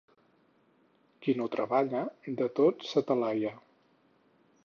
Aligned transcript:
Qui 1.25 1.35
no 1.41 1.47
treballa, 1.57 2.01
de 2.41 2.49
tot 2.61 2.87
s'atalaia. 2.93 3.55